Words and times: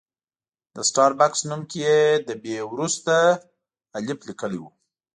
د 0.75 0.77
سټار 0.89 1.11
بکس 1.19 1.39
نوم 1.49 1.61
کې 1.69 1.79
یې 1.85 1.99
له 2.27 2.33
بي 2.41 2.55
وروسته 2.71 3.13
الف 3.97 4.19
لیکلی 4.29 4.59
و. 4.61 4.63